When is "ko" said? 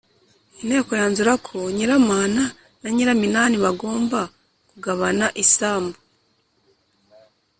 1.47-1.57